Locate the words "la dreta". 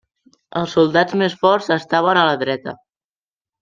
2.33-2.79